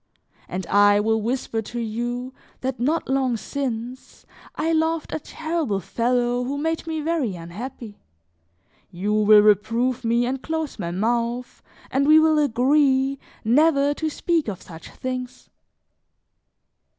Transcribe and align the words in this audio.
And 0.47 0.65
I 0.65 0.99
will 0.99 1.21
whisper 1.21 1.61
to 1.61 1.79
you 1.79 2.33
that 2.61 2.79
not 2.79 3.07
long 3.07 3.37
since, 3.37 4.25
I 4.55 4.71
loved 4.71 5.13
a 5.13 5.19
terrible 5.19 5.79
fellow 5.79 6.43
who 6.43 6.57
made 6.57 6.87
me 6.87 7.01
very 7.01 7.35
unhappy; 7.35 8.01
you 8.89 9.13
will 9.13 9.41
reprove 9.43 10.03
me 10.03 10.25
and 10.25 10.41
close 10.41 10.79
my 10.79 10.89
mouth, 10.89 11.61
and 11.91 12.07
we 12.07 12.19
will 12.19 12.39
agree 12.39 13.19
never 13.43 13.93
to 13.93 14.09
speak 14.09 14.47
of 14.47 14.63
such 14.63 14.89
things." 14.89 15.51